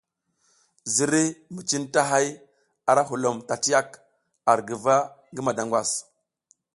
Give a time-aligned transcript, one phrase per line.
[0.93, 2.27] Ziriy mi cintahay
[2.89, 3.89] arahulom tatiyak
[4.51, 4.95] ar guva
[5.31, 5.89] ngi madangwas.